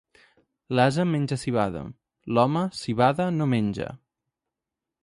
[0.77, 1.83] L'ase menja civada;
[2.37, 3.97] l'home, si bada, no menja.